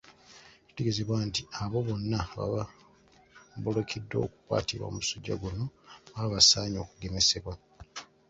[0.67, 2.63] Kitegeezebwa nti abo bonna ababa
[3.63, 5.63] boolekedde okukwatibwa omusujja guno
[6.11, 7.53] baba basaanye okugemesebwa